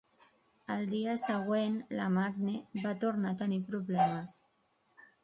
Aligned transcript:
El 0.75 0.85
dia 0.93 1.11
següent, 1.23 1.75
la 1.99 2.07
Magne 2.15 2.55
va 2.87 2.95
tornar 3.05 3.35
a 3.35 3.39
tenir 3.43 3.61
problemes. 3.69 4.35